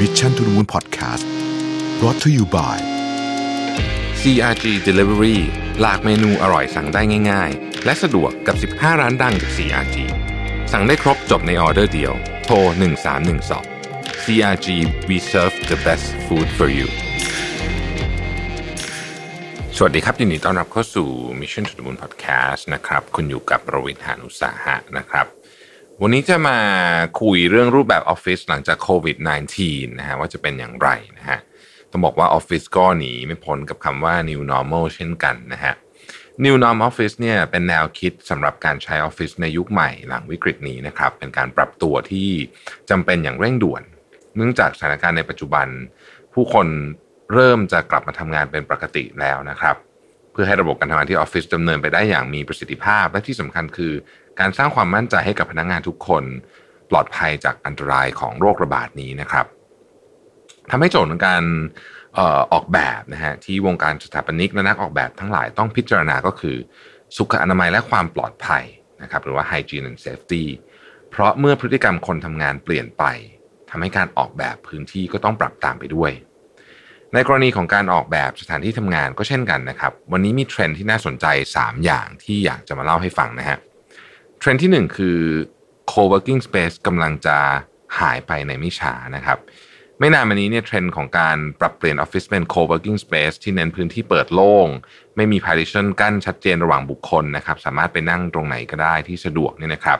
[0.00, 1.24] Mission to the Moon Podcast
[2.00, 2.76] brought to you by
[4.20, 5.38] CRG Delivery
[5.80, 9.96] หลากเมนูอร่อยสั่งได้ง่าย ๆ และสะดวกกับ 15 ร้านดังจาก CRG
[10.72, 12.12] สั่งได้ครบจบในออเดอร์เดียว
[12.44, 12.56] โทร
[13.40, 14.66] 1312 CRG
[15.08, 16.88] we serve the best food for you
[19.76, 21.08] สวัสดีครับ ยินดีต้อนรับเข้าสู่
[21.40, 25.26] Mission to the Moon Podcast นะครับ คุณอยู่กับประวิทยานุสาหะนะครับ
[26.02, 26.58] วันนี้จะมา
[27.20, 29.16] คุยเรื่องรูปแบบออฟฟิศหลังจากโควิด
[29.56, 31.38] -19 นะฮะว่าจะเป็นอย่างไรนะฮะ
[31.90, 35.74] ต้องบอกว่าออฟฟิศก็หนีไม่พ้นกับคำว่า new normal เช่นกันนะฮะ
[36.44, 42.30] new normal office เนี่ยเป็นแนวคิดสำหรับการใช้ออฟฟิศในยุคใหม่หลังวิกฤตนี้นะครับ เป็นการปรับตัวที่
[42.90, 43.82] จำเป็นอย่างเร่งด่วน
[44.36, 45.66] เนื่องจากสถานการณ์ในปัจจุบัน
[46.34, 46.66] ผู้คน
[47.32, 49.76] เริ่มจะกลับมาทำงานเป็นปกติแล้วนะครับ
[50.32, 53.92] เพื่อให้ระบบการทำงานที่ออฟฟิศดำเนินไปได้อย่างมีประสิทธิภาพ และที่สำคัญคือ
[54.40, 56.24] การสร้างความมั่นใจให้กับพนักงงานทุกคน
[56.90, 59.46] ปลอดภัยจากอันตรายของโรคระบาดนี้นะครับ
[60.70, 61.42] ทำให้โจทย์ของการ
[62.52, 66.56] ออกแบบนะฮะที่วงการสถาปนิกและนักออกแบบทั้งหลายต้องพิจารณาก็คือ
[67.16, 68.64] สุขอนามัยและความปลอดภัย
[69.02, 70.44] นะครับหรือว่า hygiene and safety
[71.10, 73.04] เพราะเมื่อพฤติกรรมคนทำงานเปลี่ยนไป
[73.70, 76.12] ทำให้การออกแบบพื้นที่ก็ต้องปรับตามไปด้วย
[77.12, 81.26] ในกรณีของการออกแบบสถานที่ทำงานก็เช่นกันนะครับ วันนี้มีเทรนด์ที่น่าสนใจ
[81.58, 83.58] 3 อย่างที่อยากจะมาเล่าให้ฟังนะฮะ
[84.46, 85.18] ทรนด์ที่ 1 คือ
[85.92, 87.38] co-working space กำลังจะ
[88.00, 89.38] หายไปในไม่ช้านะครับ
[89.98, 94.68] ไม่นานมานี้เนี่ยเทรนด์ของการปรับเปลี่ยนออฟฟิศเป็น co-working space ที่เน้นพื้นที่เปิดโล่ง
[95.16, 99.98] ไม่มี partition กั้นชัดเจนระหว่างบุคคลนะครับ สามารถไปนั่งตรงไหนก็ได้ที่สะดวกเนี่ยนะครับ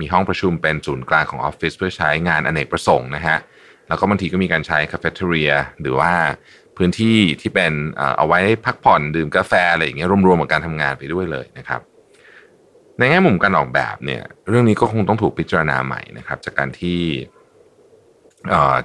[0.00, 3.38] มีห้องประชุมเป็นศูนย์กลางของออฟฟิศเพื่อใช้งานอเนกประสงค์นะฮะ
[3.88, 6.12] แล้วก็บางทีก็มีการใช้คาเฟ่เทเรียหรือว่า
[6.76, 11.80] พื้นที่ที่เป็นเอ่อเอาไว้พักผ่อนดื่มกาแฟอะไรอย่างเงี้ยรวมๆกับการทำงานไปด้วยเลยนะครับ
[13.00, 17.00] ในแง่มุมการออกแบบเนี่ยเรื่องนี้ก็คงต้องถูกพิจารณาใหม่นะครับ จากการที่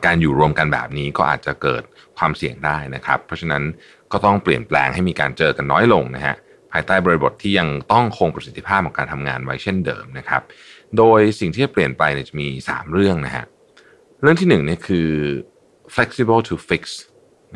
[0.06, 1.84] การอยู่รวมกันแบบนี้ก็อาจจะเกิด
[2.18, 3.64] ความเสี่ยงได้นะครับ เพราะฉะนั้น
[4.12, 6.36] ก็ต้องเปลี่ยนแปลงให้มีการเจอกันน้อยลงนะฮะ
[6.72, 10.42] ภายใต้บริบทที่ยังต้องคงประสิทธิภาพของการทำงานไว้เช่นเดิมนะครับ
[10.98, 13.46] โดยสิ่งที่จะเปลี่ยนไปจะมี 3 เรื่องนะฮะ
[14.22, 15.10] เรื่องที่1เนี่ยคือ
[15.96, 16.84] flexible to fix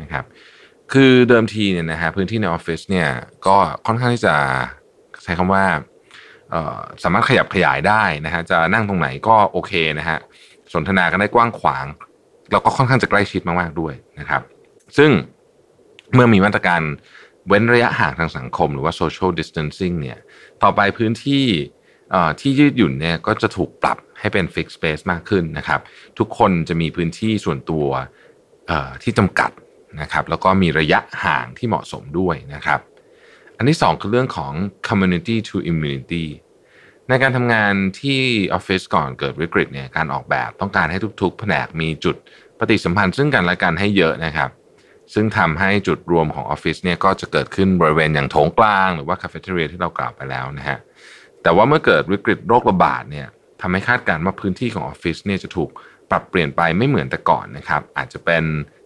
[0.02, 0.24] นะครับ
[0.92, 3.08] คือเดิมทีเนี่ยนะฮะพื้นที่ในออฟฟิศเนี่ย
[3.46, 3.56] ก็
[3.86, 4.34] ค่อนข้างที่จะ
[5.24, 5.64] ใช้คำว่า
[7.02, 10.18] สามารถขยับขยายได้นะฮะจะนั่งตรงไหนก็โอเคนะฮะ
[10.74, 11.86] สนทนากันได้กว้างขวาง
[12.50, 14.42] แล้วก็ค่อนข้างจะใกล้ชิดมากๆด้วยนะครับ
[14.96, 15.10] ซึ่ง
[16.14, 16.80] เมื่อมีมาตรการ
[17.48, 20.18] เว้นระยะห่างทางสังคมหรือว่า social distancing เนี่ย
[20.62, 21.46] ต่อไปพื้นที่
[22.40, 25.80] ที่ยืดหยุ่นเนี่ยก็จะถูกปรับให้เป็น fixed space มากขึ้นนะครับ
[26.18, 27.86] ทุกคนจะมีพื้นที่ส่วนตัว
[29.02, 29.50] ที่จำกัด
[30.00, 32.80] นะครับ แล้วก็มีระยะห่างที่เหมาะสมด้วยนะครับ
[33.60, 34.52] อันที่สองคือเรื่องของ
[34.88, 36.26] community to immunity
[37.08, 38.20] ในการทำงานที่
[38.54, 42.16] ออฟฟิศก่อนเกิดวิกฤตเนี่ยการออกแบบต้องการให้ทุกๆ แผนกมีจุด
[42.58, 44.50] ปฏิสัมพันธ์ซึ่งกันและกันให้เยอะนะครับ
[45.14, 50.78] ซึ่งทำให้จุดรวมของออฟฟิศเนี่ยก็จะเกิดขึ้นบริเวณอย่างโถงกลางหรือว่าคาเฟ่เทเรียที่เรากล่าวไปแล้วนะฮะ
[51.42, 53.26] แต่ว่าเมื่อเกิดวิกฤตโรคระบาดเนี่ย
[53.60, 55.70] ทำให้คาดการณ์ว่าพื้นที่ของออฟฟิศเนี่ยจะถูก
[56.10, 58.44] ปรับเปลี่ยนไปไม่เหมือนแต่ก่อนนะครับ อาจจะเป็น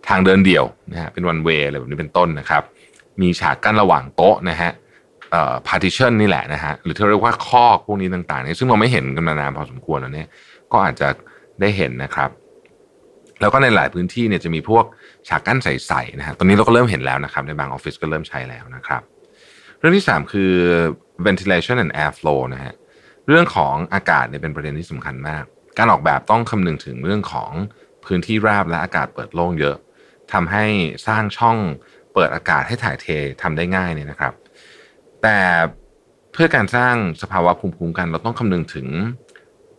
[0.08, 2.62] ทางเดินเดี่ยวนะฮะเป็นวันเวย์อะไรแบบนี้เป็นต้นนะครับ
[3.20, 4.70] มีฉากกั้นระหว่างโต๊ะนะฮะ
[5.30, 10.28] เอ่อ partition นี่แหละนะฮะหรือที่เรียกว่าคอพวกนี้ต่างๆเนี่ยซึ่งเราไม่เห็นกันมานานพอสมควรแล้วเนี่ย
[10.72, 11.08] ก็อาจจะ
[11.60, 12.30] ได้เห็นนะครับ
[13.40, 14.84] แล้วก็ในหลายพื้นที่เนี่ยจะมีพวก
[15.28, 19.02] ฉากกั้นใสๆนะฮะตอนนี้เราก็เริ่มเห็นแล้วนะครับ ในบางออฟฟิศก็เริ่มใช้แล้วนะครับ
[19.78, 20.52] เรื่องที่ 3 คือ
[21.26, 22.74] ventilation and air flow นะฮะ
[23.28, 25.44] เรื่องของอากาศเนี่ยเป็นประเด็นที่สำคัญมาก
[25.78, 27.52] การออกแบบต้องคำนึงถึงเรื่องของ
[28.04, 29.76] พื้นที่ราบและอากาศเปิดโล่งเยอะ
[30.32, 30.64] ทำให้
[31.06, 31.58] สร้างช่อง
[32.14, 33.06] เปิดอากาศให้ถ่ายเท
[33.42, 34.32] ทำได้ง่ายเนี่ยนะครับ
[35.22, 35.38] แต่
[36.32, 38.86] เพื่อการสร้างสภาวะภูมิคุ้มกัน เราต้องคำนึงถึง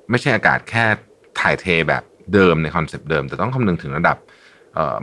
[0.10, 0.86] ไม่ใช่อากาศแค่
[1.40, 2.04] ถ่ายเทแบบ
[2.34, 4.18] เดิมในคอนเซปต์เดิม แต่ต้องคำนึงถึงระดับ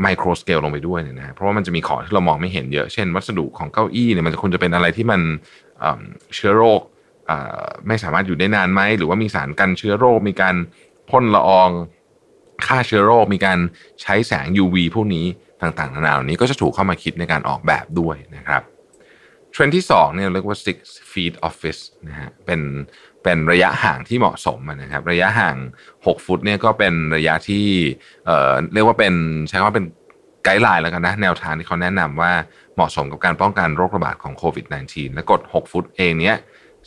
[0.03, 5.21] ไมโครสเกลลงไปด้วยเนี่ยนะเพราะว่ามันจะมีของที่เรามองไม่เห็นเยอะ เช่น วัสดุของเก้าอี้เนี่ยมันจะควรจะเป็นอะไรที่มัน
[5.79, 6.81] เเชื้อโรค
[7.89, 10.55] ไม่สามารถอยู่ได้นานไหมหรือว่ามีสารกันเชื้อโรค มีการ
[11.11, 11.71] พ่นละออง
[12.67, 13.59] ฆ่าเชื้อโรค มีการ
[14.03, 15.27] ใช้แสง UV พวกนี้
[15.63, 18.63] ต่างๆนานาเหล่านี้ก็จะถูกเข้ามาคิดในการออกแบบด้วยนะครับ
[19.53, 20.79] เทรนด์ที่2เนี่ยเรียกว่า six
[21.13, 22.61] feet office นะฮะเป็น
[23.23, 25.57] เป็นระยะห่างที่เหมาะสมนะครับ ระยะห่าง
[25.91, 27.67] 6 ฟุตเนี่ยก็เป็นระยะที่
[28.27, 29.15] เอ่อเรียกว่าเป็น
[29.49, 29.87] ใช้คำว่าเป็น
[30.45, 32.33] guideline แล้วกันนะแนวทางที่เขาแนะนำว่า
[32.75, 36.37] เหมาะสมกับการป้องกันโรคระบาดของโควิด -19 และกฎ 6 ฟุตเองเนี้ย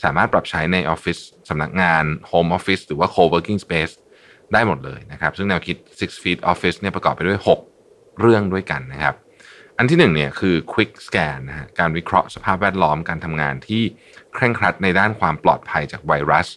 [0.04, 1.18] สามารถปรับใช้ในออฟฟิศ
[1.50, 3.94] สำนักงานโฮมออฟฟิศหรือว่า co-working space
[4.54, 7.75] ได้หมดเลยนะครับ ซึ่งแนวคิด six feet office เนี่ยประกอบไปด้วย 6
[8.20, 9.16] เรื่องด้วยกันนะครับ
[9.78, 13.84] อันที่หนึ่งเนี่ยคือ quick scan นะฮะการวิเคราะห์สภาพแวดล้อมการทำงานที่
[14.34, 16.48] เคร่งครัดในด้านความปลอดภัยจากไวรัส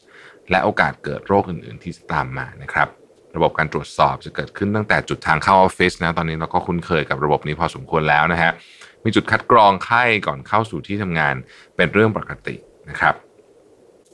[0.51, 2.89] และโอกาสเกิดโรคอื่น ๆ ที่ตามมานะครับ
[3.37, 8.53] ระบบการตรวจสอบจะเกิดขึ้นตั้งแต่จุดทางเข้าออฟฟิศนะตอนนี้เราก็คุ้นเคยกับระบบนี้พอสมควรแล้วนะฮะ
[9.05, 11.35] มีจุดคัดกรองไข้ก่อนเข้าสู่ที่ทำงาน
[11.77, 12.57] เป็นเรื่องปกติ
[12.91, 13.15] นะครับ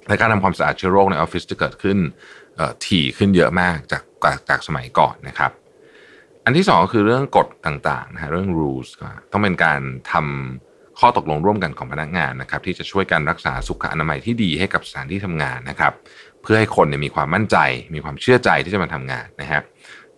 [0.08, 1.98] และการทำความสะอาดเชื้อโรคในออฟฟิศจะเกิดขึ้น
[2.86, 4.02] ถี่ขึ้นเยอะมากจาก
[4.48, 5.50] จากสมัยก่อนนะครับ
[6.44, 8.88] อันที่สองก็คือเรื่องกฎต่างๆนะฮะเรื่อง rules
[9.32, 9.80] ต้องเป็นการ
[10.12, 15.92] ทำข้อตกลงร่วมกันของพนักงานนะครับ ที่จะช่วยกันรักษาสุขอนามัยที่ดีให้กับสถานที่ทำงานนะครับ
[16.42, 17.56] เพื่อให้คนเนี่ยมีความมั่นใจ
[17.94, 19.60] มีความเชื่อใจที่จะมาทำงานนะฮะ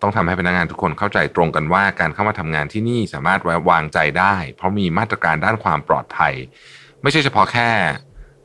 [0.01, 6.33] ต้องทำให้พนักงานทุกคนเข้าใจตรงกันว่าการเข้ามาทำงานที่นี่สามารถไว้วางใจได้ เพราะมีมาตรการด้านความปลอดภัย
[7.01, 7.69] ไม่ใช่เฉพาะแค่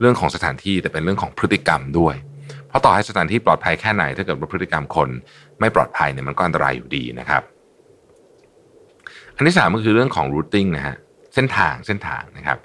[0.01, 2.15] เรื่องของสถานที่แต่เป็นเรื่องของพฤติกรรมด้วย
[2.69, 5.09] เพราะต่อให้สถานที่ปลอดภัยแค่ไหนถ้าเกิดว่าพฤติกรรมคน
[5.61, 7.43] ไม่ปลอดภัยเนี่ยมันก็อันตรายอยู่ดีนะครับ
[9.43, 10.97] นที่สามก็คือเรื่องของ routing นะฮะ
[11.35, 12.59] เส้นทางเส้นทางนะครับ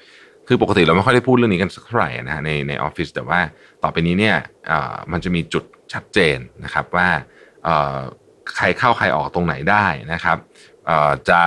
[0.47, 3.39] คือปกติเราไม่ค่อยได้พูดเรื่องนี้กันสักเท่าไหร่นะฮะในในออฟฟิศแต่ว่า
[3.83, 4.35] ต่อไปนี้เนี่ย
[5.11, 5.63] มันจะมีจุด
[5.93, 7.07] ชัดเจนนะครับว่า
[8.55, 10.37] ใครเข้าใครออกตรงไหนได้นะครับ
[11.29, 11.41] จะ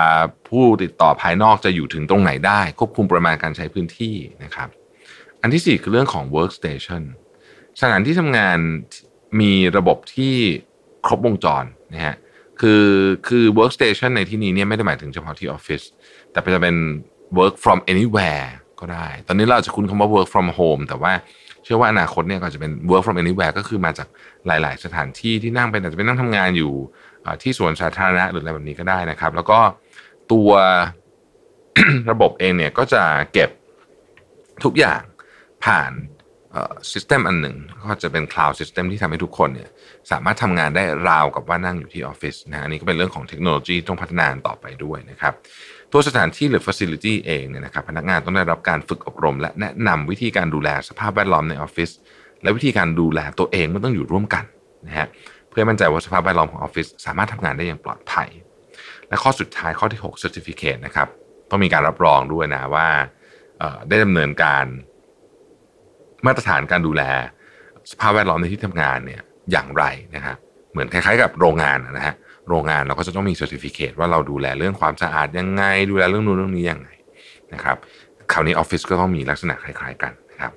[0.49, 4.69] ผู้ติดต่อภายนอกจะอยู่ถึงตรงไหนได้ ควบคุมปริมาณการใช้พื้นที่นะครับ
[5.43, 7.03] อันที่ 4 คือเรื่องของ workstation
[7.81, 8.59] สถานที่ทำงาน
[9.41, 10.35] มีระบบที่
[11.07, 12.15] ครบวงจรนะฮะ
[12.61, 12.87] คือ
[13.29, 15.83] คือ workstation ในที่นี้เนี่ยไม่ได้หมายถึงเฉพาะที่ออฟฟิศ
[16.31, 16.77] แต่จะเป็น
[17.39, 18.49] work from anywhere
[18.81, 21.13] ก็ได้ ตอนนี้เราจะคุ้นคำว่า work from home แต่ว่า
[21.65, 24.09] เชื่อว่าอนาคตเนี่ยก็จะเป็น work from anywhere ก็คือมาจาก
[24.47, 26.73] หลาย ๆ สถานที่ที่นั่งเป็นอาจจะเป็นนั่งทำงานอยู่
[27.43, 29.59] ที่สวนสาธารณะหรืออะไรแบบนี้ก็ได้นะครับ แล้วก็
[30.33, 30.51] ตัว
[32.11, 33.03] ระบบเองเนี่ยก็จะ
[33.33, 33.51] เก็บ
[34.65, 35.03] ทุกอย่าง
[35.65, 35.93] ผ่าน
[36.93, 39.69] system อันหนึ่งก็จะเป็น cloud system ที่ทำให้ทุกคนเนี่ย
[40.11, 45.35] สามารถทำงานได้ราวกับว่านั่งอยู่ที่ออฟฟิศนะอันนี้ก็เป็นเรื่องของเทคโนโลยีต้องพัฒนาต่อไปด้วยนะครับ
[45.93, 51.91] ตัวสถานที่หรือ Facility เองเนี่ยนะครับพนักงานต้องได้รับการฝึกอบรม และแนะนำวิธีการดูแลสภาพแวดล้อมในออฟฟิศ
[52.43, 54.45] และวิธีการดูแลตัวเองมันต้องอยู่ร่วมกัน
[54.87, 55.07] นะฮะ
[55.51, 58.29] เพื่อมั่นใจว่าสภาพแวดล้อมของออฟฟิศสามารถทำงานได้อย่างปลอดภัย
[59.09, 61.09] และข้อสุดท้ายข้อที่6 Certificate นะครับ
[61.51, 62.89] ต้องมีการรับรองด้วยนะว่า
[63.89, 64.65] ได้ดำเนินการ
[66.27, 67.03] มาตรฐานการดูแล
[67.91, 69.23] สภาพแวดล้อมในที่ทำงานเนี่ย
[69.53, 69.85] อย่างไร
[70.17, 70.37] นะครับ
[70.73, 72.15] เหมือนคล้ายๆกับโรงงานนะฮะ
[72.49, 76.89] โรงงานเราก็จะต้องมี certificate ว่าเราดูแลเรื่องความสะอาดยังไง ดูแลเรื่องนู้นเรื่องนี้ยังไง
[77.55, 77.77] นะครับ
[78.33, 80.53] คราวนี้ออฟฟิศก็ต้องมีลักษณะคล้าย ๆกันนะครับ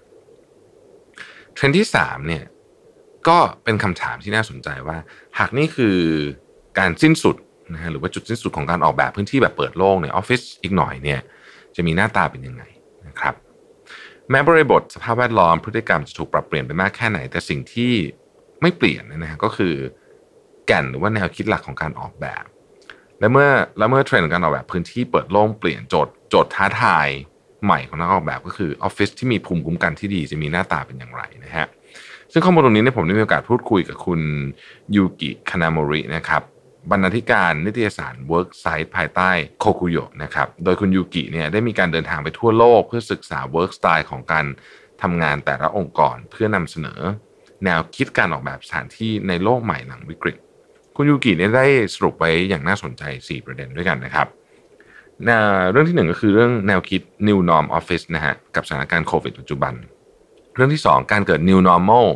[1.53, 2.43] เทรนด์ที่3เนี่ย
[3.27, 4.97] ก็เป็นคำถามที่น่าสนใจว่า
[5.39, 5.97] หากนี่คือ
[6.79, 7.35] การสิ้นสุด
[7.73, 11.19] นะฮะหรือว่าจุดสิ้นสุดของการออกแบบพื้นที่แบบเปิดโล่งเนี่ยออฟฟิศอีกหน่อยเนี่ย
[11.75, 12.63] จะมีหน้าตาเป็นยังไง
[13.07, 13.35] นะครับ
[14.29, 17.93] แม้บริบทสภาพแวดล้อมพฤติกรรมจะถูกปรับเปลี่ยนไปมากแค่ไหน แต่สิ่งที่
[18.61, 19.73] ไม่เปลี่ยนนะฮะก็คือ
[20.67, 22.43] แก่นหรือว่าแนวคิดหลักของการออกแบบ
[23.19, 27.07] และเมื่อและเมื่อเทรนด์การออกแบบพื้นที่เปิดโล่งเปลี่ยนโจทย์โจทย์ท้าทาย
[27.65, 31.65] ใหม่ของนักออกแบบก็คือออฟฟิศที่มีภูมิคุ้มกันที่ดีจะมีหน้าตาเป็นอย่างไรนะฮะ
[32.31, 34.21] ซึ่งข้อมูลตรงนี้เนี่ยผมได้มีโอกาสพูดคุยกับคุณ
[34.95, 36.41] ยูกิคานามรินะครับ
[36.91, 44.45] บรรณาธิการนิตยสาร Work Site ภายใต้โคคุโยนะครับ โดยคุณยูกิเนี่ยได้มีการเดินทางไปทั่วโลก เพื่อศึกษา Work Style ของการ
[45.01, 47.01] ทำงานแต่ละองค์กรเพื่อนำเสนอ
[47.65, 50.37] แนวคิดการออกแบบสถานที่ในโลกใหม่หลังวิกฤต
[50.95, 54.27] คุณยูกิเนี่ยได้สรุปไว้อย่างน่าสนใจ 4 ประเด็นด้วยกันนะครับ
[55.71, 59.73] เรื่องที่หนึ่งก็คือเรื่องแนวคิด New Norm Office นะฮะกับสถานการณ์โควิดปัจจุบัน
[60.55, 62.07] เรื่องที่ 2 การเกิด New Normal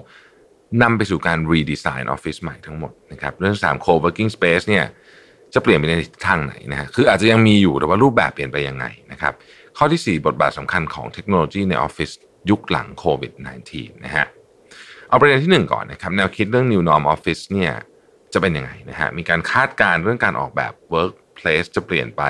[0.82, 4.86] นำไปสู่การรีดีไซน์ออฟฟิศใหม่ทั้งหมดนะครับเรื่อง3 co-working space เนี่ย
[5.54, 5.96] จะเปลี่ยนไปใน
[6.28, 9.34] ทางไหนนะฮะคืออาจจะยังมีอยู่แต่ว่ารูปแบบเปลี่ยนไปยังไงนะครับ
[9.78, 12.12] ข้อที่ 4 บทบาทสำคัญของเทคโนโลยีในออฟฟิศ
[12.50, 13.34] ยุคหลังโควิด
[13.70, 14.26] -19 นะฮะ
[15.10, 17.74] เอาประเด็นที่ 1 ก่อนนะครับแนวคิดเรื่อง New Norm Office เนี่ย
[18.34, 22.24] จะเป็นยังไงนะฮะมีการคาดการณ์เรื่องการออกแบบ Workplace จะเปลี่ยนไป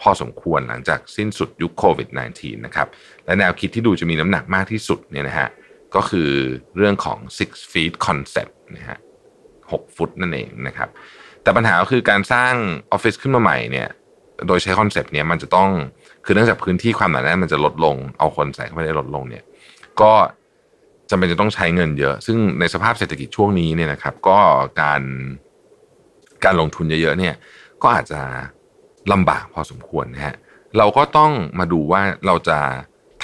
[0.00, 2.88] พอสมควรหลังจากสิ้นสุดยุคโควิด -19 นะครับ
[3.26, 5.48] และแนวคิดที่ดูจะมีน้ำหนักมากที่สุดเนี่ยนะฮะ
[5.94, 6.30] ก็คือ
[6.76, 8.98] เรื่องของ six feet concept นะฮะ
[9.72, 10.88] หกฟุตนั่นเองนะครับ
[11.42, 12.52] แต่ปัญหาก็คือการสร้าง
[12.92, 13.88] ออฟฟิศขึ้นมาใหม่เนี่ย
[14.46, 15.70] โดยใช้คอนเซปต์เนี้ยมันจะต้อง
[16.24, 19.44] คือเนื่องจากพื้นที่ความหนาแน่นมันจะลดลง เอาคนใส่เข้าไปได้ลดลงเนี่ย
[20.00, 20.12] ก็
[21.10, 24.38] จำเป็นจะต้องใช้เงินเยอะ ซึ่งในสภาพเศรษฐกิจช่วงนี้เนี่ยนะครับ ก็
[24.80, 25.02] การ
[26.44, 27.34] การลงทุนเยอะๆเนี่ย
[27.82, 28.20] ก็อาจจะ
[29.12, 30.36] ลำบากพอสมควรนะฮะ
[30.78, 32.58] เราก็ต้องมาดูว่าเราจะ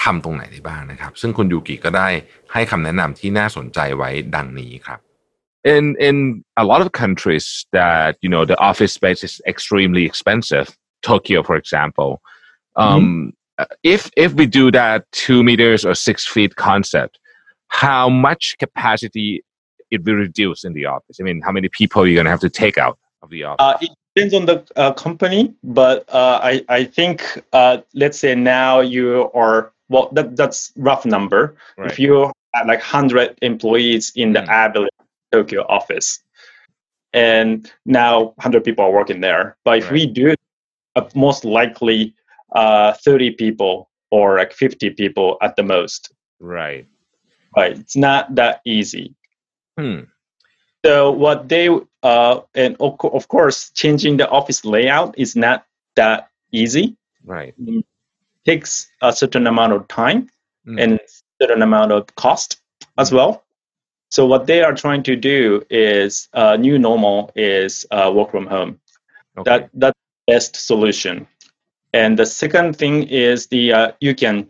[0.03, 2.07] ทำตรงไหนได้บ้างนะครับ ซึ่งคุณยูกิก็ได้
[2.53, 4.99] ให้คำแนะนำที่น่าสนใจไว้ดังนี้ครับ
[5.75, 6.17] In in
[6.55, 10.67] a lot of countries that you know the office space is extremely expensive,
[11.01, 12.21] Tokyo, for example.
[12.83, 13.63] Um, mm-hmm.
[13.83, 17.13] If if we do that two meters or six feet concept,
[17.67, 19.43] how much capacity
[19.91, 21.17] it will reduce in the office?
[21.19, 23.43] I mean, how many people are you going to have to take out of the
[23.43, 23.57] office?
[23.59, 28.35] Uh, it depends on the uh, company, but uh, I I think uh, let's say
[28.35, 31.90] now you are well that that's rough number right.
[31.90, 34.48] if you have like 100 employees in the mm.
[34.48, 34.88] Abilene
[35.32, 36.22] Tokyo office
[37.12, 39.56] and now 100 people are working there.
[39.64, 40.34] But if we do,
[40.96, 42.14] uh, most likely
[42.54, 46.12] uh, 30 people or like 50 people at the most.
[46.40, 46.86] Right.
[47.56, 47.78] Right.
[47.78, 49.14] It's not that easy.
[49.78, 50.00] Hmm.
[50.84, 51.68] So what they
[52.02, 56.96] uh, and of, of course changing the office layout is not that easy.
[57.24, 57.54] Right.
[58.44, 60.28] Takes a certain amount of time
[60.66, 60.80] Mm.
[60.82, 61.00] and
[61.40, 62.60] certain amount of cost
[62.98, 63.42] as well.
[64.10, 68.46] So what they are trying to do is uh, new normal is uh, work from
[68.46, 68.78] home.
[69.38, 69.50] Okay.
[69.50, 71.26] That that's the best solution.
[71.92, 74.48] And the second thing is the uh, you can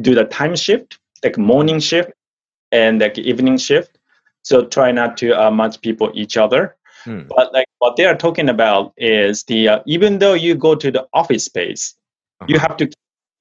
[0.00, 2.10] do the time shift, like morning shift
[2.72, 3.98] and like evening shift.
[4.42, 6.76] So try not to uh, match people each other.
[7.04, 7.22] Hmm.
[7.28, 10.90] But like what they are talking about is the uh, even though you go to
[10.90, 11.94] the office space,
[12.46, 12.66] you Uh-huh.
[12.68, 12.86] have to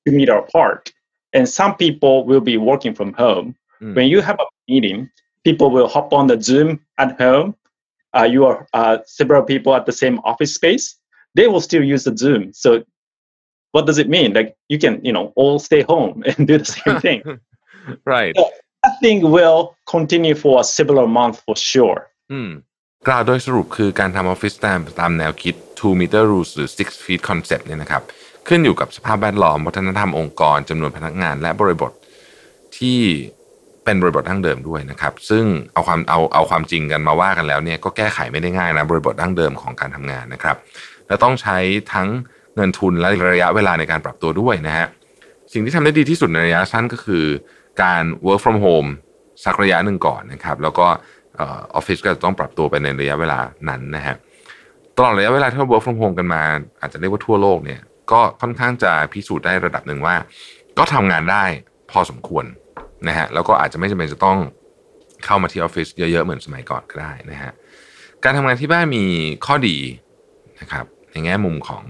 [0.05, 0.93] two meter apart.
[1.33, 3.57] And some people will be working from home.
[3.83, 3.95] Mm.
[3.97, 5.11] When you have a meeting,
[5.45, 7.55] people will hop on the Zoom at home.
[8.17, 10.97] Uh, you are uh, several people at the same office space.
[11.35, 12.53] They will still use the Zoom.
[12.53, 12.85] So,
[13.73, 14.33] what does it mean?
[14.33, 17.21] Like you can, you know, all stay home and do the same thing.
[18.05, 18.35] right.
[18.87, 21.99] that thing will continue for several months for sure.
[22.33, 22.51] อืม
[23.09, 28.03] กล่าวโดยสรุปคือการทำออฟฟิศตามตามแนวคิด two meter rules หรือ six feet concept เนี่ยนะครับ
[28.54, 31.92] ขึ้นอยู่กับสภาพแวดล้อมวัฒนธรรมองค์กรจำนวนพนักงาน และบริบท
[32.78, 33.00] ที่
[33.84, 40.56] เป็นบริบทดั้งเดิมด้วยนะครับ ซึ่งเอาความเอาเอาความจริงกันมาว่ากันแล้วเนี่ยก็แก้ไขไม่ได้ง่ายนะบริบทดั้งเดิมของการทำงานนะครับ
[41.08, 41.58] และต้องใช้
[41.94, 42.08] ทั้ง
[42.56, 44.88] เงินทุนและระยะเวลาในการปรับตัวด้วยนะฮะ
[45.54, 47.26] สิ่งที่ทำได้ดีที่สุดในระยะสั้นก็คือ
[47.84, 48.90] การ work from home
[49.44, 50.88] สักระยะหนึ่งก่อนนะครับ แล้วก็
[51.40, 51.44] อ
[51.74, 53.40] อฟฟิศก็จะต้องปรับตัวไปในระยะเวลา
[53.70, 54.16] นั้นนะฮะ
[54.98, 56.42] ตลอดระยะเวลาที่เรา work from home กันมา
[56.82, 57.82] อาจจะเรียกว่าทั่วโลกเนี่ย
[58.14, 60.16] ก็ค่อนข้างจะพิสูจน์ได้ระดับหนึ่งว่า
[60.78, 61.44] ก็ทำงานได้
[61.92, 62.46] พอสมควร
[63.08, 64.38] นะฮะแล้วก็อาจจะไม่จำเป็นจะต้อง
[65.26, 67.52] เข้ามาที่ออฟฟิศเยอะๆเหมือนสมัยก่อนก็ได้นะฮะ
[68.24, 69.06] การทำงานที่บ้านมี
[69.46, 69.78] ข้อดี
[70.62, 71.86] นะครับในแง่มุมของ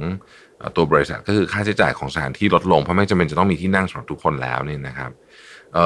[0.75, 5.11] ตัวบริษัทก็คือค่าใช้จ่ายของสถานที่ลดลงเพราะไม่จำเป็นจะต้องมีที่นั่งสำหรับทุกคนแล้วเนี่ยนะครับ
[5.73, 5.77] เ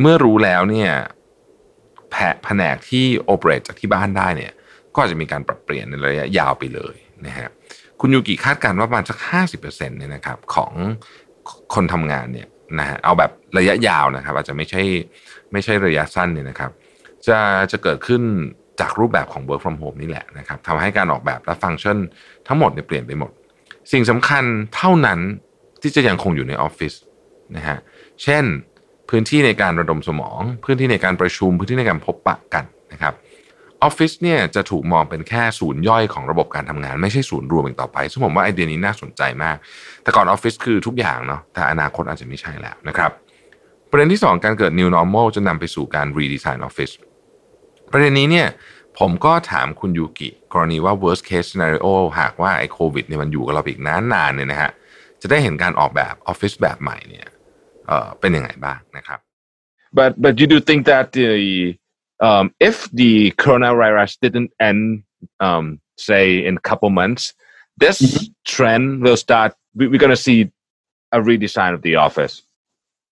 [0.00, 0.90] เมื่อรู้แล้วเนี่ย
[2.10, 4.52] แผแผนกที่โอเปเรตจากที่บ้านได้เนี่ย
[4.94, 6.96] ก็อาจจะมีการปรับเปลี่ยนในระยะยาวไปเลย
[7.26, 7.48] นะฮะ
[8.04, 10.72] คุณยูกิคาดการณ์ว่าประมาณสักห้าสิบเปอร์เซ็นต์เนี่ยนะครับของ
[11.74, 14.82] คนทำงานเนี่ยนะฮะเอาแบบระยะยาวนะครับ อาจจะไม่ใช่
[15.52, 16.70] ไม่ใช่ระยะสั้นเนี่ยนะครับ
[17.26, 17.38] จะ
[17.72, 18.22] จะเกิดขึ้น
[18.80, 21.98] จากรูปแบบของ work from home นี่แหละนะครับทำให้การออกแบบและฟังก์ชัน
[22.48, 23.30] ทั้งหมดเนี่ยเปลี่ยนไปหมด
[23.92, 24.44] สิ่งสำคัญ
[24.76, 25.18] เท่านั้น
[25.82, 26.94] ที่จะยังคงอยู่ในออฟฟิศ
[27.56, 27.78] นะฮะ
[28.22, 28.44] เช่น
[29.10, 33.14] พื้นที่ในการระดมสมอง พื้นที่ในการประชุม พื้นที่ในการพบปะกันนะครับ
[33.84, 39.56] ออฟฟิศเนี่ยจะถูกมองเป็นแค่ศูนย์ย่อยของระบบการทำงาน ไม่ใช่ศูนย์รวมอีกต่อไป ซึ่งผมว่าไอเดียนี้น่าสนใจมาก
[40.02, 43.10] แต่ก่อนออฟฟิศคือทุกอย่างเนาะแต่อนาคตอาจจะไม่ใช่แล้วนะครับ
[43.90, 46.94] ประเด็นที่สองการเกิด new normal จะนำไปสู่การ redesign office
[47.92, 48.48] ประเด็นนี้เนี่ย
[48.98, 51.88] ผมก็ถามคุณยูกิกรณีว่า worst case scenario
[52.20, 54.70] หากว่าไอ้โควิดเนี่ยมันอยู่กับเราอีกนานๆเนี่ยนะฮะ
[55.22, 57.26] จะได้เห็นการออกแบบออฟฟิศแบบใหม่เนี่ย
[57.86, 59.18] เอ่อเป็นยังไงบ้างนะครับ
[59.98, 61.28] But but you do think that the
[62.22, 65.02] um, if the coronavirus didn't end,
[65.40, 67.34] um, say in a couple months,
[67.76, 69.54] this trend will start.
[69.74, 70.50] We, we're going to see
[71.12, 72.42] a redesign of the office.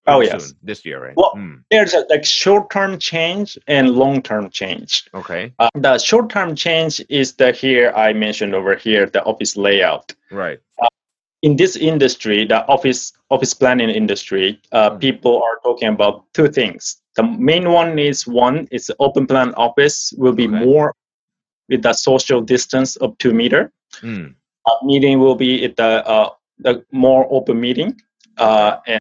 [0.07, 0.55] Oh, soon, yes.
[0.63, 1.15] this year, right?
[1.17, 5.05] Well- Hmm, There's a like short-term change and long-term change.
[5.15, 10.15] okay, Uh, the short-term change is the here I mentioned over here the office layout.
[10.31, 10.59] right.
[11.43, 14.99] In this industry, the office office planning industry, uh, Mm.
[14.99, 17.01] people are talking about two things.
[17.17, 20.57] The main one is one is the open plan office will be Okay.
[20.59, 20.95] more
[21.69, 23.73] with the social distance of two meter.
[24.67, 28.01] Uh, meeting will be at the uh, the more open meeting,
[28.39, 29.01] uh, and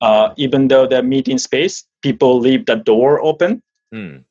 [0.00, 3.62] uh, even though the meeting space, people leave the door open.
[3.92, 4.24] hmm,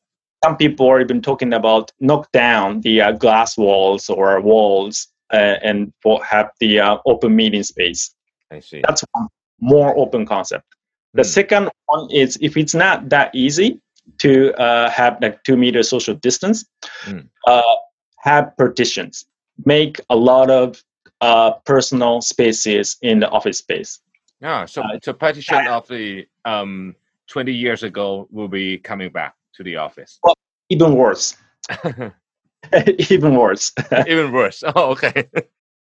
[0.44, 5.92] Some people are even talking about knock down the uh, glass walls or walls and
[6.02, 8.14] for have the uh, open meeting space
[8.52, 8.82] I see.
[8.86, 9.28] that's one
[9.60, 10.64] more open concept.
[11.14, 11.28] The Hmm.
[11.40, 13.82] second one is if it's not that easy
[14.20, 16.66] to uh, have like two meter social distance,
[17.48, 17.62] uh,
[18.20, 19.26] have partitions.
[19.66, 20.82] Make a lot of
[21.22, 24.00] uh, personal spaces in the office space.
[24.40, 26.96] Yeah, so Uh, so partition of the um
[27.28, 30.20] 20 years ago will be coming back to the office.
[30.24, 30.36] Well,
[30.70, 31.36] Even worse.
[33.14, 33.66] Even worse.
[34.12, 34.60] Even worse.
[34.76, 35.18] Oh, okay.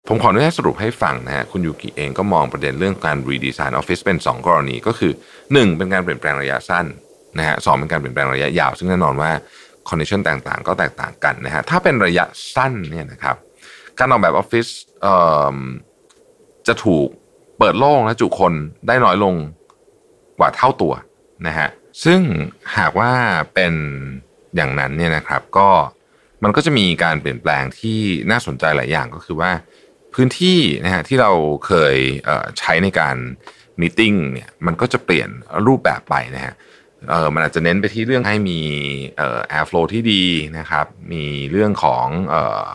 [0.09, 5.13] ผมขออนุญาตสรุปให้ฟังนะฮะคุณยูกิเองก็มองประเด็นเรื่องการรีดีไซน์ออฟฟิศเป็น 2 กรณีก็คือ
[5.45, 6.87] 1 เป็นการเปลี่ยนแปลงระยะสั้น
[7.39, 9.31] นะฮะสองเป็นการเปลี่ยนแปลงระยะยาว ซึ่งแน่นอนว่า
[9.89, 12.25] condition ต่างๆ ก็แตกต่างกันนะฮะถ้าเป็นระยะ
[12.55, 13.37] สั้นเนี่ยนะครับ
[13.99, 14.67] การออกแบบออฟฟิศ
[15.03, 15.15] เอ่
[15.55, 15.57] อ
[16.67, 17.09] จะถูก
[17.59, 18.53] เปิดโล่งและจุคน
[18.87, 19.35] ได้น้อยลง
[20.39, 20.93] กว่าเท่าตัว
[21.47, 21.69] นะฮะ
[22.05, 22.21] ซึ่ง
[22.77, 23.13] หากว่า
[23.55, 23.73] เป็น
[24.57, 25.69] อย่างนั้นเนี่ยนะครับก็
[26.45, 27.99] มันก็จะมีการเปลี่ยนแปลงที่
[28.31, 29.51] น่าสนใจหลายอย่างก็คือว่า
[30.15, 31.33] พื้นที่นะฮะที่เรา
[31.67, 31.97] เคย
[32.59, 33.17] ใช้ในการ
[33.81, 35.29] meeting เนี่ยมันก็จะเปลี่ยน
[35.67, 36.55] รูปแบบไปนะฮะ
[37.11, 38.61] เออมันอาจจะเน้นไปที่เรื่องให้มี
[39.17, 40.25] เอ่อ air flow ที่ดี
[40.59, 42.67] นะครับ มีเรื่องของเอ่อ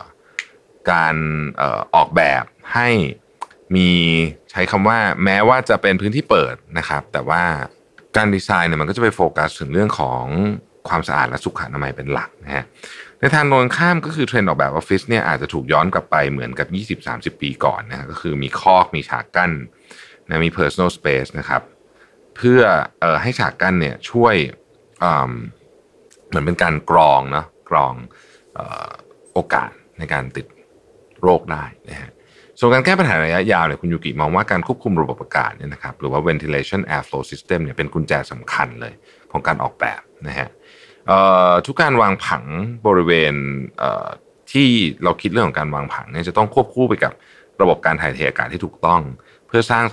[0.90, 1.16] การ
[1.56, 2.44] เอ่อออกแบบ
[2.74, 2.88] ให้
[3.76, 3.90] มี
[4.50, 7.42] ใช้คำว่าแม้ว่าจะเป็นพื้นที่เปิดนะครับ แต่ว่า
[8.16, 10.24] การดีไซน์เนี่ยมันก็จะไปโฟกัสถึงเรื่องของ
[10.88, 12.64] ความสะอาดและสุขอนามัยเป็นหลักนะฮะ
[13.24, 16.98] ในทางตรงข้ามก็คือเทรนด์ออกแบบออฟฟิศเนี่ยอาจจะถูกย้อนกลับไปเหมือนกับ
[17.36, 19.52] 20-30 ปีก่อนนะก็คือมีคอกมีฉากกั้น
[20.28, 21.62] นะมี personal space นะครับ
[22.36, 22.60] เพื่อ
[23.02, 24.34] ออให้ฉากกั้นเนี่ยช่วย
[26.28, 27.92] เหมือนเป็นการกรองเนาะกรอง
[29.32, 30.46] โอกาสในการติด
[31.22, 32.10] โรคได้นะฮะ
[32.58, 38.94] ส่วนการแก้ปัญหาระยะยาวเนี่ยคุณยูกิมองว่าการควบคุมระบบอากาศเนี่ยนะครับหรือว่า ventilation airflow system เนี่ยเป็นกุญแจสำคัญเลย
[39.32, 40.48] ของการออกแบบนะฮะ
[41.66, 42.44] ทุกการวางผัง
[42.86, 43.34] บริเวณ
[44.52, 44.68] ที่
[45.04, 47.12] เราคิดเรื่องของการวางผังเนี่ยจะต้องควบคู่ไปกับ
[47.60, 49.00] ระบบการถ่ายเทอากาศที่ถูกต้อง
[49.46, 49.84] เพื่อสร้าง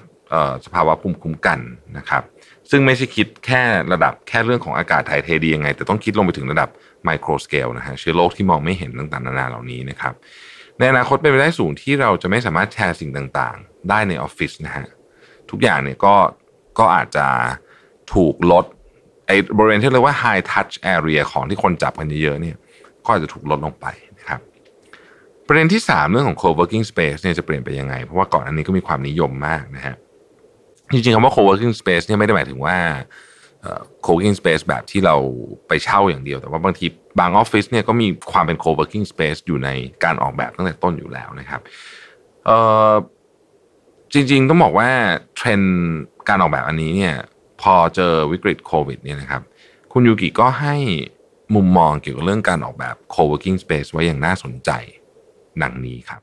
[0.66, 1.60] สภาวะภูมิคุ้มกัน
[1.98, 2.24] นะครับ
[2.70, 3.62] ซึ่งไม่ใช่คิดแค่
[3.94, 6.70] ระดับแค่เรื่องของอากาศถ่ายเทดียังไง แต่ต้องคิดลงไปถึงระดับ
[7.06, 10.14] micro scale นะฮะเชื้อโรคที่มองไม่เห็นต่างๆนานาเหล่านี้นะครับ
[10.80, 14.86] ในอนาคตเป็นไปได้สูงที่เราจะไม่สามารถแชร์สิ่งต่างๆ ได้ในออฟฟิศนะฮะ
[15.50, 16.16] ทุกอย่างเนี่ยก็
[16.80, 17.28] ก็อาจจะ
[18.14, 18.66] ถูกลด
[19.58, 22.58] บริเวณที่เรียกว่า high touch area ของที่คนจับกันเยอะๆเนี่ย
[23.06, 23.86] ก็อาจจะถูกลดลงไป
[24.20, 24.40] นะครับ
[25.48, 29.96] ประเด็นที่ 3 เรื่องของ co-working space เนี่ยจะเปลี่ยนไปยังไง เพราะว่าก่อนอันนี้ก็มีความนิยมมากนะฮะ
[30.92, 32.78] จริงๆคำว่า co-working space เนี่ยไม่ได้หมายถึงว่า
[34.06, 35.16] co-working space แบบที่เรา
[35.68, 36.86] ไปเช่าอย่างเดียว แต่ว่าบางที
[37.20, 39.70] บางออฟฟิศเนี่ยก็มีความเป็น co-working space อยู่ใน
[40.04, 41.62] การออกแบบตั้งแต่ต้นอยู่แล้วนะครับ
[44.14, 44.90] จริงๆต้องบอกว่า
[45.36, 45.74] เทรนด์
[46.30, 47.16] การออกแบบอันนี้เนี่ย
[47.62, 49.42] พอเจอวิกฤตโควิดเนี่ยนะครับ
[49.92, 50.76] คุณยูกิก็ให้
[51.56, 54.72] มุมมองเกี่ยวกับเรื่องการออกแบบ co-working space ไว้อย่างน่าสนใจ
[55.62, 56.22] ดังนี้ครับ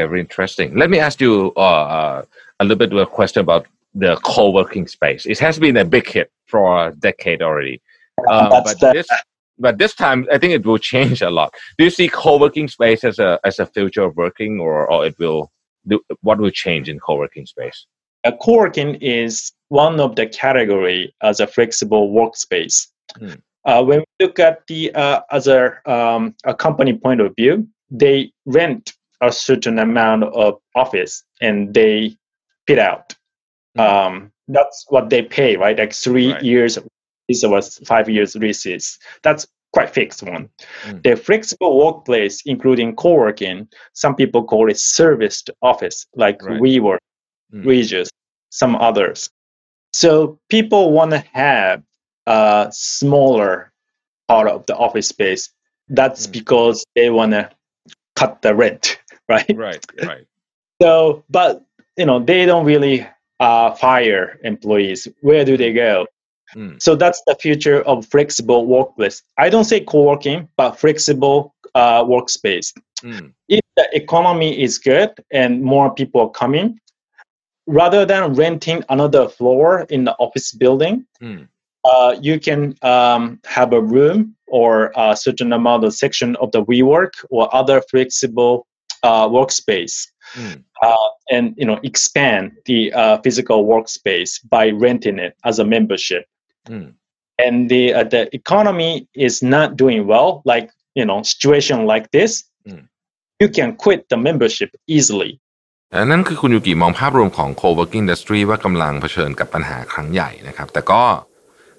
[0.00, 0.68] Very interesting.
[0.82, 2.18] Let me ask you uh, uh,
[2.60, 3.62] a little bit of a question about
[3.94, 5.22] the co-working space.
[5.24, 7.76] It has been a big hit for a decade already.
[8.32, 9.08] Um, but the, this
[9.58, 11.54] but this time I think it will change a lot.
[11.78, 15.14] Do you see co-working space as a as a future of working or, or it
[15.22, 15.40] will
[15.86, 17.78] do what will change in co-working space?
[18.24, 22.88] A co-working is one of the category as a flexible workspace.
[23.18, 23.34] Hmm.
[23.66, 28.32] Uh, when we look at the uh, other um, a company point of view, they
[28.46, 32.16] rent a certain amount of office and they
[32.66, 33.14] fit out.
[33.76, 33.80] Hmm.
[33.80, 35.78] Um, that's what they pay, right?
[35.78, 36.42] Like three right.
[36.42, 36.78] years
[37.28, 38.98] this was five years leases.
[39.22, 40.48] That's quite fixed one.
[40.84, 41.02] Mm.
[41.02, 46.60] The flexible workplace, including co-working, some people call it serviced office, like right.
[46.60, 46.98] WeWork,
[47.52, 47.64] mm.
[47.64, 48.10] Regis,
[48.50, 49.30] some others.
[49.92, 51.82] So people want to have
[52.26, 53.72] a smaller
[54.28, 55.50] part of the office space.
[55.88, 56.32] That's mm.
[56.32, 57.50] because they want to
[58.16, 59.56] cut the rent, right?
[59.56, 60.26] Right, right.
[60.82, 61.64] So, but
[61.96, 63.06] you know, they don't really
[63.40, 65.08] uh, fire employees.
[65.20, 66.06] Where do they go?
[66.56, 66.80] Mm.
[66.80, 69.22] So that's the future of flexible workplace.
[69.38, 72.72] I don't say co-working, but flexible uh, workspace.
[73.02, 73.32] Mm.
[73.48, 76.78] If the economy is good and more people are coming,
[77.66, 81.48] rather than renting another floor in the office building, mm.
[81.84, 86.64] uh, you can um, have a room or a certain amount of section of the
[86.64, 88.66] WeWork or other flexible
[89.02, 90.08] uh, workspace.
[90.34, 90.64] Mm.
[90.82, 96.26] Uh, and you know expand the uh, physical workspace by renting it as a membership
[96.68, 96.92] mm.
[97.38, 102.44] and the uh, the economy is not doing well like you know situation like this
[102.66, 102.86] mm.
[103.40, 105.40] you can quit the membership easily
[106.10, 111.02] นั่นคือคุณยูกิมองภาพรวมของ co-working industry ว่ากำลังเผชิญกับปัญหาครั้งใหญ่นะครับ แต่ก็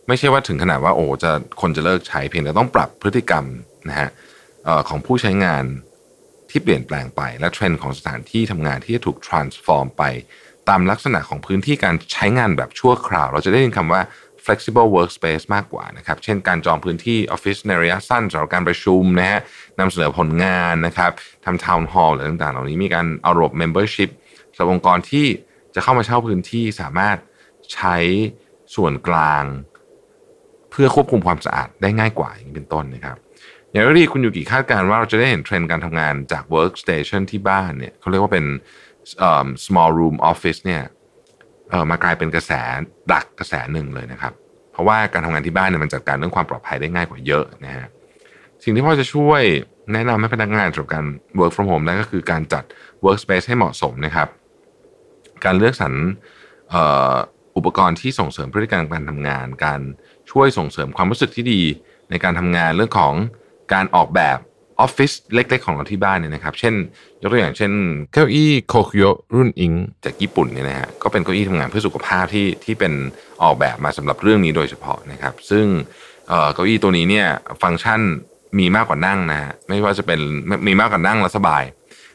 [0.08, 3.46] ไม่ใช่ว่าถึงขนาดว่าโอ้จะคนจะเลิกใช้เพียงแต่ต้องปรับพฤติกรรม
[3.90, 4.10] นะฮะ
[4.90, 5.64] ของผู้ใช้งาน
[6.50, 10.04] ที่เปลี่ยนแปลงไป และเทรนด์ของสถานที่ทำงานที่จะถูก transform ไป
[10.70, 14.02] ตามลักษณะของพื้นที่การใช้งานแบบชั่วคราว เราจะได้ยินคำว่า
[14.46, 19.40] flexible workspace มากกว่านะครับ เช่นการจองพื้นที่ออฟฟิศในระยะสั้นสำหรับการประชุมนะฮะ
[19.80, 21.12] นำเสนอผลงานนะครับ
[21.46, 24.10] ทำทาวน์ฮอลล์อะไรต่างๆ เหล่านี้มีการเอาระบบ membership
[24.56, 25.26] สำหรับองค์กรที่
[25.76, 27.18] จะเข้ามาเช่าพื้นที่สามารถ
[27.74, 27.98] ใช้
[28.76, 29.44] ส่วนกลาง
[30.72, 33.18] เพื่อควบคุมความสะอาดได้ง่ายกว่าอย่างนี้เป็นต้นนะครับ
[33.72, 38.46] อย่างไรก็ดีคุณอยู่กี่คาดการว่าเราจะได้เห็นเทรนด์การทำงานจาก workstation ที่บ้านเนี่ยเขาเรียกว่าเป็น
[39.66, 40.84] small room office เนี่ย
[41.70, 42.52] เออมากลายเป็นกระแส
[43.12, 44.34] ดักกระแสหนึ่งเลยนะครับ
[44.72, 47.88] เพราะว่าการทำงานที่บ้านเนี่ยมันจัดการเรื่องความปลอดภัยได้ง่ายกว่าเยอะนะฮะ
[48.64, 49.42] สิ่งที่พ่อจะช่วย
[49.94, 51.06] แนะนำให้พนักงานสำหรับการ
[51.40, 52.64] work from home ได้ก็คือการจัด
[53.06, 54.28] workspace ให้เหมาะสมนะครับ
[55.46, 55.94] การเลือกสรร
[57.58, 59.82] อุปกรณ์ที่ส่งเสริมพฤติกรรมการทำงาน การ
[60.32, 61.62] ช่วยส่งเสริมความรู้สึกที่ดี
[62.10, 63.14] ในการทำงานเรื่องของ
[63.74, 64.38] การออกแบบ
[64.80, 66.74] ออฟฟิศเล็กๆ ของเราที่บ้านเนี่ยนะครับ เช่น
[67.22, 67.72] ยกตัวอย่างเช่น
[68.14, 69.04] เก้าอี้โคคิโย
[69.36, 69.74] รุ่นอิง
[70.06, 72.94] จากญี่ปุ่นเนี่ยนะฮะก็เป็นเก้าอี้ทำงานเพื่อสุขภาพที่ที่เป็น
[73.44, 75.66] ออกแบบมาสำหรับเรื่องนี้โดยเฉพาะนะครับ ซึ่ง
[76.54, 77.28] เก้าอี้ตัวนี้เนี่ย
[77.64, 78.02] ฟังก์ชัน
[78.60, 80.20] มีมากกว่านั่งนะฮะไม่ว่าจะเป็น
[80.68, 81.64] มีมากกว่านั่งแล้วสบาย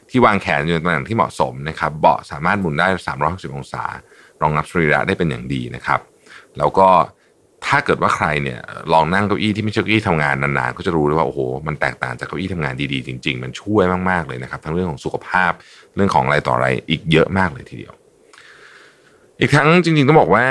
[0.09, 2.87] ที่วางแขนอยู่ในตำแหน่งที่เหมาะสมนะครับเบาะสามารถหมุนได้
[3.21, 3.83] 360 องศา
[4.41, 5.99] รองรับสรีระได้เป็นอย่างดีนะครับ
[6.57, 6.89] แล้วก็
[7.67, 8.59] ถ้าเกิดว่าใครเนี่ย
[8.93, 15.51] ลองนั่งเก้าอี้ที่ไม่ใช่เก้าอี้ทำงานนานๆ ก็จะรู้เลยว่าโอ้โหมันแตกต่างจากเก้าอี้ทำงานดีๆ จริง ๆ มันช่วยมากๆเลยนะครับทั้งเรื่องของสุขภาพ
[15.95, 17.93] เรื่องของอะไรต่ออะไรอีกเยอะมากเลยทีเดียว
[19.39, 20.45] อีกทั้งจริงๆต้องบอกว่า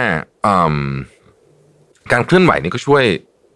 [2.13, 3.05] การเคลื่อนไหวนี่ก็ช่วย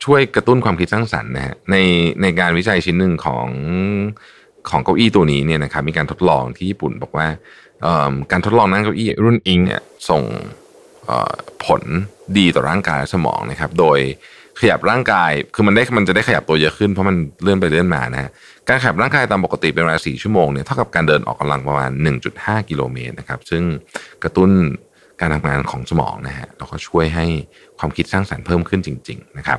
[0.05, 1.77] ช่วยกระตุ้นความคิดสร้างสรรค์นะฮะใน
[2.23, 3.47] ในการวิจัยชิ้นหนึ่งของ
[4.71, 7.29] ของเก้าอี้ตัวนี้เนี่ยนะครับมีการทดลองที่ญี่ปุ่นบอกว่า
[8.33, 10.23] การทดลองนั่งเก้าอี้รุ่นอิงเนี่ยส่ง
[11.65, 11.83] ผล
[12.39, 13.99] ดีต่อร่างกายและสมองนะครับ โดย
[14.61, 18.31] ขยับร่างกาย คือมันได้มันจะได้ขยับตัวเยอะขึ้นเพราะมันเลื่อนไปเลื่อนมานะฮะ
[18.69, 21.91] การขยับร่างกายตามปกติเป็นเวลา4ชั่วโมงเนี่ยเท่ากับการเดินออกกำลังประมาณ
[22.31, 23.63] 1.5 กิโลเมตรนะครับ ซึ่ง
[24.23, 24.51] กระตุ้น
[25.21, 27.27] การทำงานของสมองนะฮะ แล้วก็ช่วยให้
[27.79, 29.59] ความคิดสร้างสรรค์เพิ่มขึ้นจริง ๆ นะครับ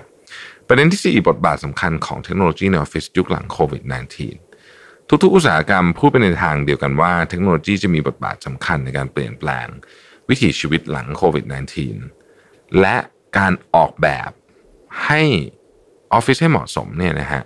[0.67, 3.83] ประเด็นที่ 4 บทบาทสำคัญของเทคโนโลยีในออฟฟิศยุคหลังโควิด
[4.51, 9.67] -19 ทุกๆ อุตสาหกรรมพูดไปในทางเดียวกันว่าเทคโนโลยีจะมีบทบาทสำคัญในการเปลี่ยนแปลง
[10.29, 12.24] วิถีชีวิตหลังโควิด -19
[12.79, 12.97] และ
[13.37, 14.29] การออกแบบ
[15.05, 15.21] ให้
[16.13, 17.43] ออฟฟิศให้เหมาะสมเนี่ยนะฮะ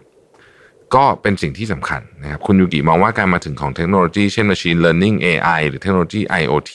[0.96, 6.74] ก็เป็นสิ่งที่สำคัญนะครับคุณยูกิมองว่าการมาถึงของเทคโนโลยีเช่น Machine Learning AI หรือเทคโนโลยี IoT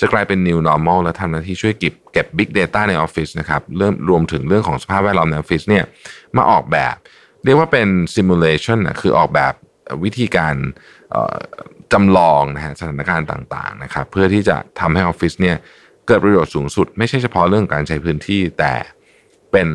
[0.00, 5.84] จะกลายเป็น New Normal และทำหน้าที่ช่วยเก็บเก็บ Big Data ในออฟฟิศนะครับเริ่มรวมถึงเรื่องของสภาพแวดล้อมในออฟฟิศเนี่ย
[6.36, 6.96] มาออกแบบ
[7.44, 9.54] เรียกว่าเป็น simulation นะคือออกแบบ
[10.04, 10.54] วิธีการ
[11.92, 15.56] จำลองนะฮะสถานการณ์ต่างๆนะครับเพื่อที่จะทำให้ออฟฟิศเนี่ย
[16.08, 18.74] เกิดประโยชน์สูงสุด ไม่ใช่เฉพาะเรื่องการใช้พื้นที่ แต่
[19.52, 19.68] เป็น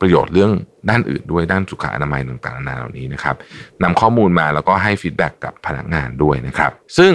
[0.00, 0.52] ประโยชน์เรื่อง
[0.90, 3.36] ด้านอื่นด้วยด้านสุขอนามัยต่างๆนานาเหล่านี้นะครับ
[3.82, 7.12] นำข้อมูลมาแล้วก็ให้ feedback กับพนักงานด้วยนะครับ ซึ่ง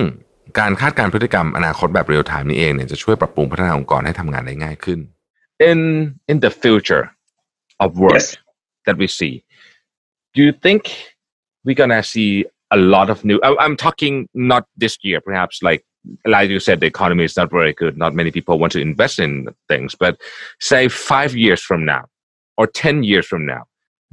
[0.59, 4.99] การคาดการณ์พฤติกรรมอนาคตแบบเรียลไทม์นี้เองเนี่ยจะช่วยปรับปรุงพัฒนาองค์กรให้ทำงานได้ง่ายขึ้น
[5.71, 5.79] in
[6.31, 7.05] in the future
[7.83, 8.27] of work Yes.
[8.87, 9.33] that we see
[10.35, 10.81] do you think
[11.65, 12.29] we're gonna see
[12.77, 14.15] a lot of new I- i'm talking
[14.53, 15.81] not this year perhaps like
[16.25, 17.97] like you said the economy is not very good.
[17.97, 19.95] Not many people want to invest in things.
[19.95, 20.19] But
[20.59, 22.05] say five years from now
[22.57, 23.65] or 10 years from now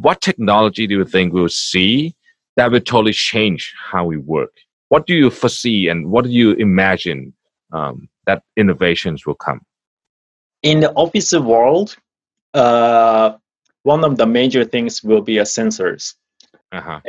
[0.02, 2.14] what technology do you think we'll see
[2.56, 4.52] that will totally change how we work?
[4.88, 7.32] What do you foresee and what do you imagine
[7.72, 9.60] um, that innovations will come?
[10.62, 11.96] In the office world,
[12.54, 13.34] uh,
[13.84, 16.14] one of the major things will be a sensors.
[16.72, 17.00] uh-huh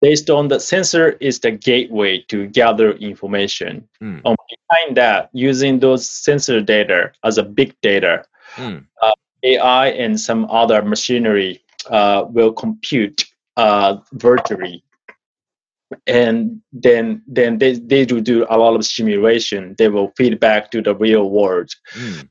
[0.00, 3.86] Based on the sensor is the gateway to gather information.
[4.02, 4.22] Mm.
[4.22, 8.24] Behind that, using those sensor data as a big data,
[8.56, 8.86] Mm.
[9.42, 13.24] AI and some other machinery uh, will compute
[13.56, 14.84] uh, virtually.
[16.06, 19.74] And then then they, they do do a lot of simulation.
[19.76, 21.70] They will feed back to the real world.
[21.94, 22.28] Mm.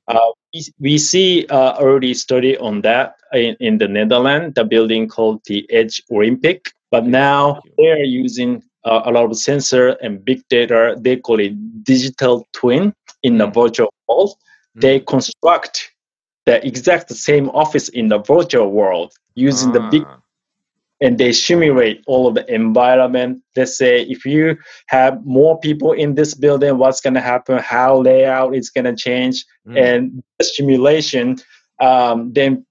[0.54, 5.42] we, we see uh, early study on that in, in the Netherlands, the building called
[5.46, 6.72] the Edge Olympic.
[6.92, 10.96] But now they're using uh, a lot of sensor and big data.
[11.00, 13.54] They call it digital twin in the Mm.
[13.54, 14.36] virtual world.
[14.76, 15.92] They construct
[16.46, 20.18] the exact same office in the virtual world using the big Ah.
[21.02, 23.42] and they simulate all of the environment.
[23.56, 28.02] Let's say if you have more people in this building, what's going to happen, how
[28.02, 29.78] layout is going to change, Mm.
[29.86, 31.38] and the simulation
[31.82, 32.66] um, then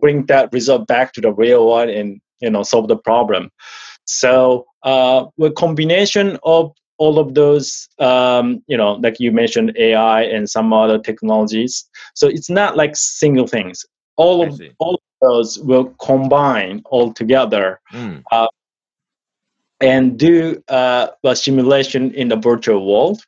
[0.00, 3.50] bring that result back to the real world and you know solve the problem.
[4.04, 10.22] So uh, with combination of all of those, um, you know, like you mentioned, AI
[10.22, 11.88] and some other technologies.
[12.14, 13.84] So it's not like single things.
[14.16, 18.22] All of all of those will combine all together Mm.
[19.80, 23.22] and do uh, a simulation in the virtual world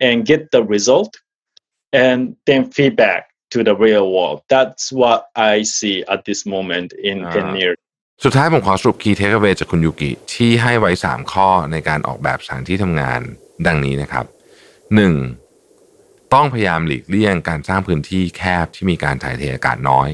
[0.00, 1.16] and get the result
[1.92, 4.42] and then feedback to the real world.
[4.48, 7.30] That's what I see at this moment in Ah.
[7.30, 7.76] 10 years.
[8.26, 13.20] สุดท้ายผมขอสรุป Key Takeaway จากคุณยูกิที่ให้ไว้ 3 ข้อในการออกแบบสถานที่ทำงาน
[13.66, 14.26] ดังนี้นะครับ
[15.48, 16.34] 1.
[16.34, 20.08] ต้องพยายามหลีกเลี่ยงการสร้างพื้นที่แคบที่มีการถ่ายเทอากาศน้อย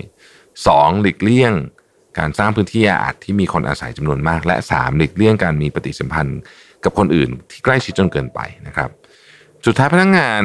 [0.48, 1.00] 2.
[1.02, 1.52] หลีกเลี่ยง
[2.18, 4.96] การสร้างพื้นที่แออัดที่มีคนอาศัยจำนวนมาก และ 3.
[4.98, 6.40] หลีกเลี่ยงการมีปฏิสัมพันธ์
[6.84, 8.90] กับคนอื่นที่ใกล้ชิดจนเกินไปนะครับ
[9.66, 10.42] สุดท้ายพนักงาน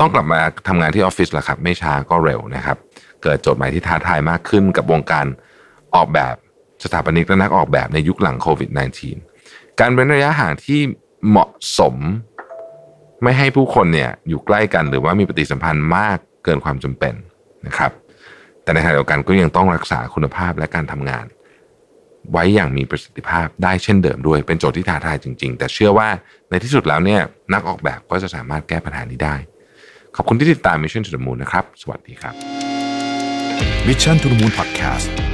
[0.00, 2.76] ต้องกลับมาทำงานที่ออฟฟิศแหละครับ ไม่ช้าก็เร็วนะครับ
[3.22, 5.26] เกิดโจทย์ใหม่ที่ท้าทายมากขึ้นกับวงการ
[5.96, 6.36] ออกแบบ
[6.84, 8.70] สถาปนิกและนักออกแบบในยุคหลังโควิด
[9.20, 10.80] -19 การเว้นระยะห่างที่
[11.28, 11.94] เหมาะสม
[13.22, 17.14] ไม่ให้ผู้คนเนี่ยอยู่ใกล้กันหรือว่ามีปฏิสัมพันธ์มากเกินความจำเป็น
[17.66, 17.92] นะครับ
[18.62, 21.26] แต่ในขณะเดียวกันก็ยังต้องรักษาคุณภาพและการทำงาน
[22.32, 26.08] ไว้อย่างมีประสิทธิภาพได้เช่นเดิมด้วยเป็นโจทย์ที่ท้าทายจริง ๆ แต่เชื่อว่า
[26.50, 27.20] ในที่สุดแล้วเนี่ย
[27.52, 29.36] นักออกแบบก็จะสามารถแก้ปัญหานี้ได้
[30.16, 32.34] ขอบคุณที่ติดตาม Mission to the Moon นะครับ สวัสดีครับ
[33.86, 35.33] Mission to the Moon Podcast